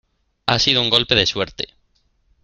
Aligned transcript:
ha 0.47 0.57
sido 0.57 0.81
un 0.81 0.89
golpe 0.89 1.13
de 1.13 1.27
suerte. 1.27 1.75